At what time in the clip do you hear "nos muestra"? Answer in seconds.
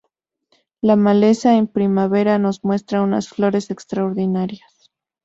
2.39-3.03